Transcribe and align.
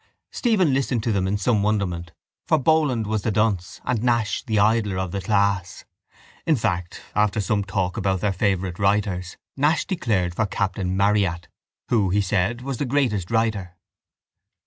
Stephen 0.31 0.73
listened 0.73 1.03
to 1.03 1.11
them 1.11 1.27
in 1.27 1.37
some 1.37 1.61
wonderment 1.61 2.11
for 2.47 2.57
Boland 2.57 3.05
was 3.05 3.21
the 3.21 3.29
dunce 3.29 3.79
and 3.85 4.01
Nash 4.01 4.41
the 4.41 4.57
idler 4.57 4.97
of 4.97 5.11
the 5.11 5.21
class. 5.21 5.85
In 6.47 6.55
fact 6.55 7.03
after 7.13 7.39
some 7.39 7.63
talk 7.63 7.97
about 7.97 8.19
their 8.21 8.33
favourite 8.33 8.79
writers 8.79 9.37
Nash 9.55 9.85
declared 9.85 10.33
for 10.33 10.47
Captain 10.47 10.97
Marryat 10.97 11.49
who, 11.89 12.09
he 12.09 12.19
said, 12.19 12.61
was 12.63 12.77
the 12.79 12.85
greatest 12.85 13.29
writer. 13.29 13.75